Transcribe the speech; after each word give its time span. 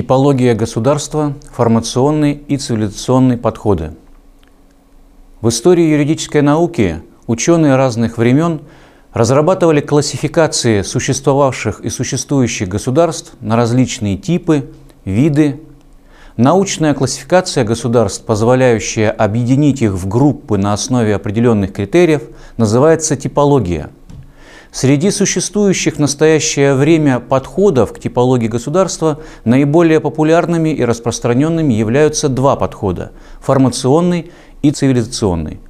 Типология 0.00 0.54
государства, 0.54 1.34
формационные 1.52 2.32
и 2.32 2.56
цивилизационные 2.56 3.36
подходы. 3.36 3.92
В 5.42 5.50
истории 5.50 5.90
юридической 5.90 6.40
науки 6.40 7.02
ученые 7.26 7.76
разных 7.76 8.16
времен 8.16 8.62
разрабатывали 9.12 9.82
классификации 9.82 10.80
существовавших 10.80 11.80
и 11.80 11.90
существующих 11.90 12.66
государств 12.66 13.34
на 13.40 13.56
различные 13.56 14.16
типы, 14.16 14.70
виды. 15.04 15.60
Научная 16.38 16.94
классификация 16.94 17.64
государств, 17.64 18.24
позволяющая 18.24 19.10
объединить 19.10 19.82
их 19.82 19.92
в 19.92 20.08
группы 20.08 20.56
на 20.56 20.72
основе 20.72 21.14
определенных 21.14 21.74
критериев, 21.74 22.22
называется 22.56 23.16
типология– 23.16 23.90
Среди 24.72 25.10
существующих 25.10 25.96
в 25.96 25.98
настоящее 25.98 26.74
время 26.74 27.18
подходов 27.18 27.92
к 27.92 27.98
типологии 27.98 28.46
государства 28.46 29.18
наиболее 29.44 29.98
популярными 29.98 30.70
и 30.70 30.84
распространенными 30.84 31.74
являются 31.74 32.28
два 32.28 32.54
подхода– 32.54 33.10
формационный 33.40 34.30
и 34.62 34.70
цивилизационный. 34.70 35.60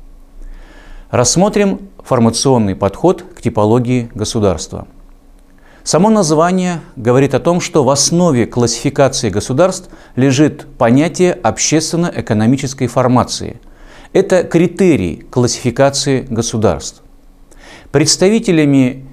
Рассмотрим 1.10 1.88
формационный 2.05 2.77
подход 2.77 3.24
к 3.34 3.41
типологии 3.41 4.10
государства. 4.14 4.86
Само 5.82 6.10
название 6.10 6.82
говорит 6.94 7.34
о 7.34 7.41
том, 7.41 7.60
что 7.62 7.84
в 7.84 7.88
основе 7.88 8.46
классификации 8.46 9.30
государств 9.30 9.88
лежит 10.14 10.66
понятие 10.77 11.32
общественно-экономической 11.32 12.86
формации. 12.86 13.60
Это 14.12 14.44
критерий 14.44 15.24
классификации 15.30 16.27
государств. 16.28 17.02
Представителями 17.92 19.04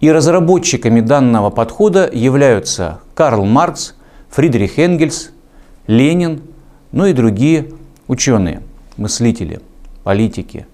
и 0.00 0.10
разработчиками 0.10 1.00
данного 1.00 1.50
подхода 1.50 2.08
являются 2.10 3.00
Карл 3.14 3.44
Маркс, 3.44 3.94
Фридрих 4.30 4.78
Энгельс, 4.78 5.30
Ленин, 5.86 6.42
ну 6.90 7.04
и 7.04 7.12
другие 7.12 7.72
ученые, 8.08 8.62
мыслители, 8.96 9.60
политики. 10.04 10.66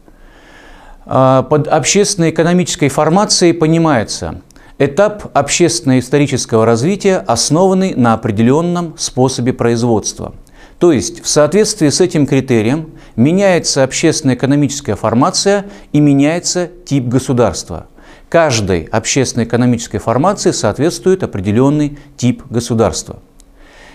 А, 1.06 1.42
под 1.42 1.66
общественно-экономической 1.66 2.88
формацией 2.88 3.52
понимается 3.52 4.42
этап 4.78 5.36
общественно-исторического 5.36 6.64
развития, 6.64 7.16
основанный 7.18 7.94
на 7.94 8.14
определенном 8.14 8.94
способе 8.96 9.52
производства– 9.52 10.34
то 10.80 10.92
есть 10.92 11.22
в 11.22 11.28
соответствии 11.28 11.90
с 11.90 12.00
этим 12.00 12.26
критерием 12.26 12.92
меняется 13.20 13.84
общественно-экономическая 13.84 14.96
формация 14.96 15.66
и 15.92 16.00
меняется 16.00 16.70
тип 16.86 17.06
государства. 17.06 17.86
Каждой 18.30 18.84
общественно-экономической 18.84 19.98
формации 19.98 20.52
соответствует 20.52 21.22
определенный 21.22 21.98
тип 22.16 22.42
государства. 22.48 23.18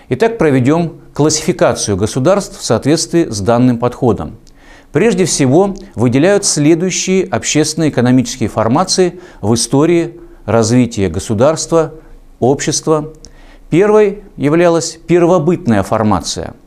Итак, 0.09 0.37
проведем 0.37 0.99
классификацию 1.15 1.97
государств 1.97 2.59
в 2.59 2.63
соответствии 2.63 3.27
с 3.27 3.39
данным 3.39 3.79
подходом. 3.79 4.37
Прежде 4.91 5.25
всего, 5.25 5.73
выделяют 5.95 6.45
следующие 6.45 7.25
общественно-экономические 7.25 8.47
формации 8.47 9.19
в 9.41 9.55
истории 9.55 10.19
развития 10.45 11.09
государства, 11.09 11.95
общества. 12.39 13.13
Первой 13.71 14.23
являлась 14.37 14.99
первобытная 15.07 15.81
формация– 15.81 16.53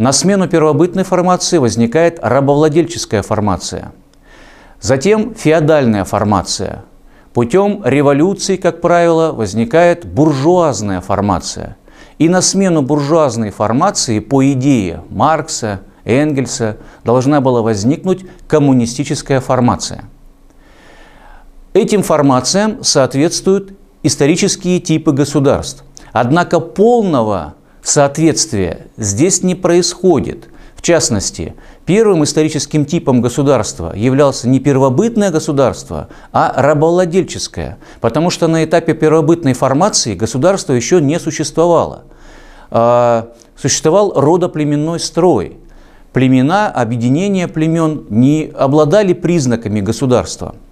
на 0.00 0.12
смену 0.12 0.48
первобытной 0.48 1.04
формации 1.04 1.58
возникает 1.58 2.18
рабовладельческая 2.22 3.20
формация. 3.20 3.92
Затем 4.80 5.34
феодальная 5.34 6.04
формация. 6.04 6.84
Путем 7.34 7.82
революции, 7.84 8.56
как 8.56 8.80
правило, 8.80 9.32
возникает 9.32 10.06
буржуазная 10.06 11.02
формация. 11.02 11.76
И 12.16 12.30
на 12.30 12.40
смену 12.40 12.80
буржуазной 12.80 13.50
формации, 13.50 14.20
по 14.20 14.42
идее 14.52 15.02
Маркса, 15.10 15.82
Энгельса, 16.06 16.78
должна 17.04 17.42
была 17.42 17.60
возникнуть 17.60 18.24
коммунистическая 18.48 19.40
формация. 19.40 20.04
Этим 21.74 22.02
формациям 22.02 22.82
соответствуют 22.82 23.74
исторические 24.02 24.80
типы 24.80 25.12
государств. 25.12 25.84
Однако 26.12 26.58
полного 26.58 27.52
соответствия 27.82 28.86
здесь 28.96 29.42
не 29.42 29.54
происходит. 29.54 30.48
В 30.74 30.82
частности, 30.82 31.54
первым 31.84 32.24
историческим 32.24 32.86
типом 32.86 33.20
государства 33.20 33.92
являлся 33.94 34.48
не 34.48 34.60
первобытное 34.60 35.30
государство, 35.30 36.08
а 36.32 36.54
рабовладельческое, 36.56 37.78
потому 38.00 38.30
что 38.30 38.48
на 38.48 38.64
этапе 38.64 38.94
первобытной 38.94 39.52
формации 39.52 40.14
государство 40.14 40.72
еще 40.72 41.00
не 41.00 41.20
существовало. 41.20 42.04
А, 42.70 43.28
существовал 43.56 44.12
родоплеменной 44.18 45.00
строй. 45.00 45.58
Племена, 46.14 46.70
объединения 46.70 47.46
племен 47.46 48.06
не 48.08 48.50
обладали 48.56 49.12
признаками 49.12 49.80
государства– 49.80 50.54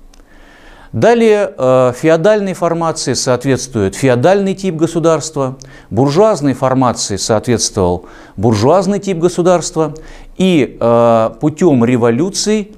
Далее 0.93 1.53
э, 1.56 1.93
феодальной 1.94 2.54
формации 2.54 3.12
соответствует 3.12 3.94
феодальный 3.94 4.54
тип 4.54 4.76
государства, 4.76 5.59
буржуазной 5.91 6.54
формации 6.54 7.16
соответствовал 7.16 8.06
буржуазный 8.37 8.98
тип 8.98 9.19
государства, 9.19 9.94
и 10.38 10.78
э, 10.81 11.31
путем 11.41 11.84
революций 11.84 12.72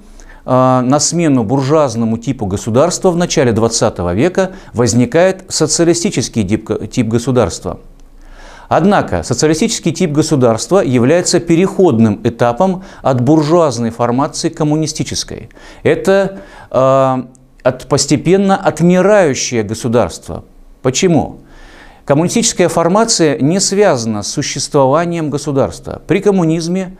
э, 0.45 0.81
на 0.81 0.99
смену 0.99 1.45
буржуазному 1.45 2.17
типу 2.17 2.45
государства 2.47 3.11
в 3.11 3.17
начале 3.17 3.53
20 3.53 3.99
века 4.13 4.51
возникает 4.73 5.45
социалистический 5.47 6.43
тип, 6.43 7.07
государства. 7.07 7.79
Однако 8.67 9.23
социалистический 9.23 9.93
тип 9.93 10.11
государства 10.11 10.79
является 10.79 11.39
переходным 11.39 12.19
этапом 12.25 12.83
от 13.01 13.21
буржуазной 13.21 13.89
формации 13.89 14.49
к 14.49 14.57
коммунистической. 14.57 15.49
Это 15.83 16.39
от 17.63 17.87
постепенно 17.87 18.55
отмирающее 18.57 19.63
государство. 19.63 20.43
Почему? 20.81 21.41
Коммунистическая 22.05 22.67
формация 22.67 23.37
не 23.39 23.59
связана 23.59 24.23
с 24.23 24.27
существованием 24.27 25.29
государства. 25.29 26.01
При 26.07 26.19
коммунизме 26.19 26.97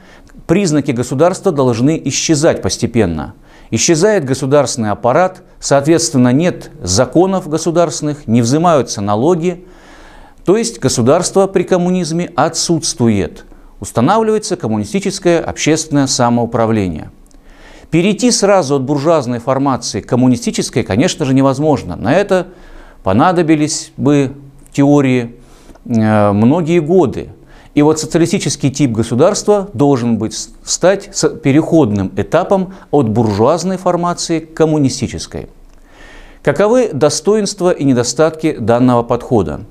признаки 0.47 0.91
государства 0.91 1.51
должны 1.51 1.99
исчезать 2.05 2.61
постепенно. 2.61 3.33
Исчезает 3.71 4.25
государственный 4.25 4.91
аппарат, 4.91 5.41
соответственно, 5.59 6.31
нет 6.31 6.71
законов 6.81 7.47
государственных, 7.47 8.27
не 8.27 8.41
взимаются 8.41 9.01
налоги. 9.01 9.65
То 10.45 10.57
есть 10.57 10.79
государство 10.79 11.47
при 11.47 11.63
коммунизме 11.63 12.31
отсутствует. 12.35 13.45
Устанавливается 13.79 14.57
коммунистическое 14.57 15.41
общественное 15.41 16.07
самоуправление– 16.07 17.09
Перейти 17.91 18.31
сразу 18.31 18.77
от 18.77 18.83
буржуазной 18.83 19.39
формации 19.39 19.99
к 19.99 20.07
коммунистической, 20.07 20.83
конечно 20.83 21.25
же, 21.25 21.33
невозможно. 21.33 21.97
На 21.97 22.13
это 22.13 22.47
понадобились 23.03 23.91
бы 23.97 24.31
в 24.69 24.73
теории 24.73 25.35
э, 25.85 26.31
многие 26.31 26.79
годы. 26.79 27.31
И 27.75 27.81
вот 27.81 27.99
социалистический 27.99 28.71
тип 28.71 28.91
государства 28.91 29.69
должен 29.73 30.17
быть 30.17 30.33
стать 30.63 31.09
переходным 31.43 32.11
этапом 32.15 32.73
от 32.91 33.09
буржуазной 33.09 33.77
формации 33.77 34.39
к 34.39 34.53
коммунистической. 34.53 35.49
Каковы 36.43 36.91
достоинства 36.93 37.71
и 37.71 37.83
недостатки 37.83 38.55
данного 38.57 39.03
подхода? 39.03 39.61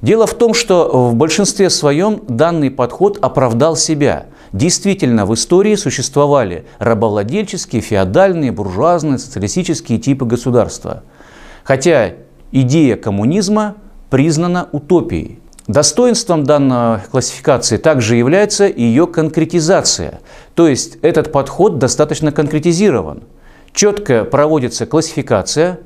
Дело 0.00 0.26
в 0.26 0.32
том, 0.32 0.54
что 0.54 1.10
в 1.10 1.14
большинстве 1.14 1.68
своем 1.68 2.22
данный 2.26 2.70
подход 2.70 3.18
оправдал 3.20 3.76
себя– 3.76 4.28
Действительно, 4.52 5.26
в 5.26 5.34
истории 5.34 5.76
существовали 5.76 6.64
рабовладельческие, 6.78 7.82
феодальные, 7.82 8.52
буржуазные, 8.52 9.18
социалистические 9.18 9.98
типы 9.98 10.24
государства. 10.24 11.04
Хотя 11.62 12.14
идея 12.50 12.96
коммунизма 12.96 13.76
признана 14.10 14.68
утопией. 14.72 15.38
Достоинством 15.68 16.42
данной 16.42 16.98
классификации 17.12 17.76
также 17.76 18.16
является 18.16 18.64
ее 18.64 19.06
конкретизация. 19.06 20.20
То 20.56 20.66
есть 20.66 20.98
этот 21.02 21.30
подход 21.30 21.78
достаточно 21.78 22.32
конкретизирован. 22.32 23.22
Четко 23.72 24.24
проводится 24.24 24.84
классификация, 24.84 25.78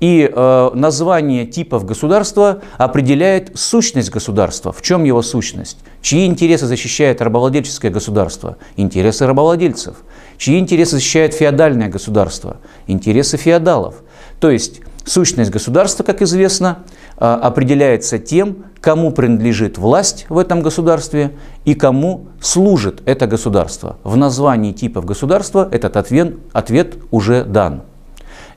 и 0.00 0.30
э, 0.32 0.70
название 0.74 1.46
типов 1.46 1.84
государства 1.84 2.62
определяет 2.78 3.52
сущность 3.54 4.10
государства. 4.10 4.72
В 4.72 4.82
чем 4.82 5.04
его 5.04 5.22
сущность? 5.22 5.78
Чьи 6.02 6.26
интересы 6.26 6.66
защищает 6.66 7.20
рабовладельческое 7.20 7.90
государство? 7.90 8.56
Интересы 8.76 9.26
рабовладельцев. 9.26 9.96
Чьи 10.38 10.58
интересы 10.58 10.92
защищает 10.92 11.34
феодальное 11.34 11.88
государство? 11.88 12.56
Интересы 12.86 13.36
феодалов. 13.36 13.96
То 14.40 14.50
есть 14.50 14.80
сущность 15.04 15.50
государства, 15.50 16.02
как 16.02 16.22
известно, 16.22 16.78
э, 17.18 17.24
определяется 17.24 18.18
тем, 18.18 18.64
кому 18.80 19.12
принадлежит 19.12 19.76
власть 19.76 20.24
в 20.30 20.38
этом 20.38 20.62
государстве 20.62 21.32
и 21.66 21.74
кому 21.74 22.28
служит 22.40 23.02
это 23.04 23.26
государство. 23.26 23.98
В 24.02 24.16
названии 24.16 24.72
типов 24.72 25.04
государства 25.04 25.68
этот 25.70 25.98
ответ, 25.98 26.36
ответ 26.52 26.96
уже 27.10 27.44
дан. 27.44 27.82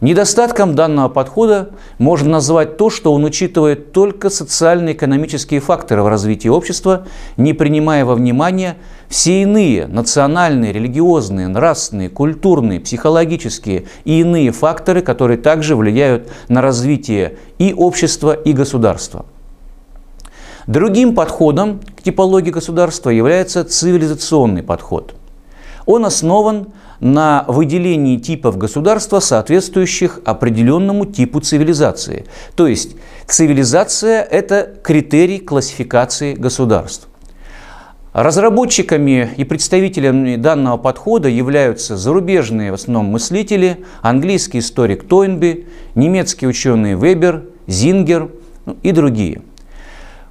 Недостатком 0.04 0.76
данного 0.76 1.08
подхода 1.08 1.70
можно 1.98 2.32
назвать 2.32 2.76
то, 2.76 2.90
что 2.90 3.14
он 3.14 3.24
учитывает 3.24 3.94
только 3.94 4.30
социально-экономические 4.30 5.62
факторы 5.62 6.04
в 6.04 6.10
развитии 6.10 6.50
общества, 6.50 7.08
не 7.38 7.54
принимая 7.54 8.04
во 8.04 8.16
внимание 8.16 8.76
все 9.08 9.44
иные 9.44 9.88
национальные, 9.88 10.74
религиозные, 10.74 11.48
нравственные, 11.48 12.10
культурные, 12.10 12.82
психологические 12.82 13.86
и 14.04 14.20
иные 14.20 14.52
факторы, 14.52 15.02
которые 15.02 15.38
также 15.38 15.74
влияют 15.78 16.30
на 16.50 16.62
развитие 16.62 17.38
и 17.58 17.74
общества, 17.74 18.34
и 18.34 18.52
государства. 18.52 19.26
Другим 20.68 21.16
подходом 21.16 21.80
к 21.96 22.02
типологии 22.02 22.52
государства 22.52 23.10
является 23.10 23.64
цивилизационный 23.64 24.64
подход. 24.64 25.16
Он 25.86 26.06
основан 26.06 26.74
на 27.00 27.46
выделении 27.48 28.18
типов 28.18 28.58
государства, 28.58 29.20
соответствующих 29.20 30.20
определенному 30.26 31.06
типу 31.06 31.40
цивилизации. 31.40 32.26
То 32.56 32.68
есть 32.68 32.96
цивилизация– 33.28 34.22
это 34.32 34.74
критерий 34.84 35.40
классификации 35.40 36.34
государств. 36.34 37.08
Разработчиками 38.14 39.32
и 39.38 39.44
представителями 39.44 40.36
данного 40.36 40.78
подхода 40.78 41.30
являются 41.30 41.98
зарубежные 41.98 42.72
в 42.72 42.76
основном 42.76 43.08
мыслители, 43.08 43.86
английский 44.02 44.60
историк 44.60 45.08
Тойнби, 45.08 45.68
немецкие 45.96 46.50
ученые 46.50 46.96
Вебер, 46.96 47.46
Зингер 47.66 48.30
ну, 48.66 48.78
и 48.84 48.92
другие– 48.92 49.42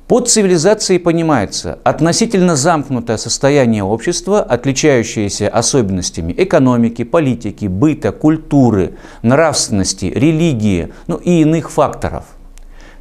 под 0.08 0.28
цивилизацией 0.28 1.00
понимается 1.00 1.78
относительно 1.84 2.56
замкнутое 2.56 3.16
состояние 3.16 3.82
общества, 3.82 4.42
отличающееся 4.42 5.48
особенностями 5.48 6.34
экономики, 6.36 7.04
политики, 7.04 7.66
быта, 7.66 8.12
культуры, 8.12 8.94
нравственности, 9.22 10.06
религии 10.06 10.92
ну 11.06 11.16
и 11.16 11.40
иных 11.40 11.70
факторов. 11.70 12.24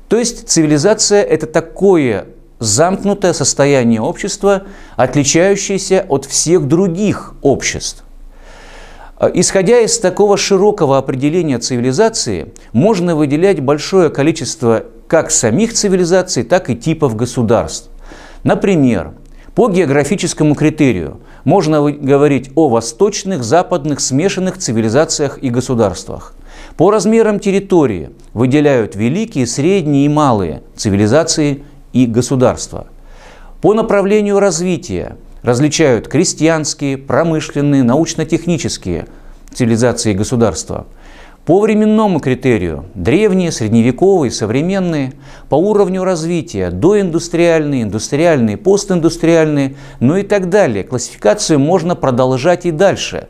То 0.08 0.18
есть 0.18 0.48
цивилизация– 0.48 1.22
это 1.24 1.48
такое 1.48 2.28
замкнутое 2.60 3.34
состояние 3.34 4.02
общества, 4.02 4.64
отличающееся 4.96 6.06
от 6.08 6.26
всех 6.26 6.68
других 6.68 7.34
обществ. 7.42 8.04
Исходя 9.34 9.80
из 9.80 10.00
такого 10.00 10.36
широкого 10.36 10.98
определения 10.98 11.60
цивилизации, 11.60 12.54
можно 12.74 13.16
выделять 13.16 13.60
большое 13.60 14.10
количество 14.10 14.86
как 15.12 15.30
самих 15.30 15.74
цивилизаций, 15.74 16.44
так 16.44 16.70
и 16.70 16.76
типов 16.78 17.18
государств. 17.18 17.90
Например, 18.46 19.12
по 19.54 19.68
географическому 19.68 20.56
критерию 20.56 21.20
можно 21.44 21.82
говорить 21.92 22.50
о 22.56 22.70
восточных, 22.70 23.44
западных, 23.44 24.00
смешанных 24.00 24.58
цивилизациях 24.58 25.40
и 25.44 25.50
государствах. 25.50 26.34
По 26.78 26.92
размерам 26.92 27.42
территории 27.42 28.12
выделяют 28.34 28.96
великие, 28.96 29.48
средние 29.48 30.06
и 30.06 30.08
малые 30.08 30.64
цивилизации 30.78 31.66
и 31.92 32.06
государства. 32.06 32.88
По 33.60 33.74
направлению 33.74 34.40
развития 34.40 35.18
различают 35.42 36.08
крестьянские, 36.08 36.98
промышленные, 36.98 37.84
научно-технические 37.84 39.08
цивилизации 39.54 40.12
и 40.12 40.16
государства– 40.16 40.88
по 41.46 41.60
временному 41.60 42.20
критерию– 42.20 42.86
древние, 42.96 43.52
средневековые, 43.52 44.32
современные, 44.32 45.14
по 45.50 45.56
уровню 45.56 46.04
развития– 46.04 46.70
доиндустриальные, 46.72 47.84
индустриальные, 47.84 48.58
постиндустриальные, 48.58 49.76
ну 50.00 50.18
и 50.18 50.24
так 50.24 50.50
далее. 50.50 50.84
Классификацию 50.84 51.60
можно 51.60 51.96
продолжать 51.96 52.66
и 52.68 52.72
дальше. 52.72 53.28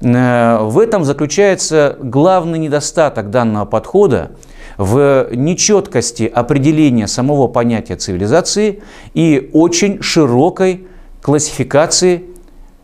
Э, 0.00 0.58
в 0.60 0.78
этом 0.78 1.04
заключается 1.04 1.96
главный 2.00 2.58
недостаток 2.58 3.30
данного 3.30 3.64
подхода 3.64 4.30
в 4.78 5.28
нечеткости 5.34 6.30
определения 6.32 7.08
самого 7.08 7.48
понятия 7.48 7.96
цивилизации 7.96 8.82
и 9.12 9.50
очень 9.52 10.00
широкой 10.02 10.86
классификации 11.20 12.24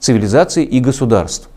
цивилизаций 0.01 0.65
и 0.65 0.81
государств. 0.81 1.49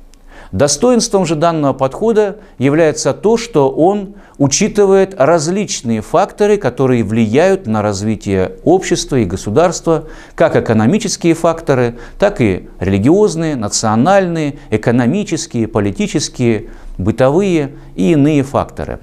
Достоинством 0.51 1.27
же 1.27 1.35
данного 1.35 1.73
подхода 1.73 2.37
является 2.57 3.13
то, 3.13 3.37
что 3.37 3.69
он 3.69 4.15
учитывает 4.39 5.13
различные 5.19 6.01
факторы, 6.01 6.57
которые 6.57 7.03
влияют 7.03 7.67
на 7.67 7.83
развитие 7.83 8.53
общества 8.63 9.17
и 9.17 9.25
государства, 9.25 10.05
как 10.33 10.55
экономические 10.55 11.35
факторы, 11.35 11.99
так 12.17 12.41
и 12.41 12.67
религиозные, 12.79 13.55
национальные, 13.55 14.57
экономические, 14.71 15.67
политические, 15.67 16.69
бытовые 16.97 17.75
и 17.95 18.13
иные 18.13 18.41
факторы. 18.41 18.99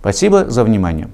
Спасибо 0.00 0.50
за 0.50 0.64
внимание. 0.64 1.08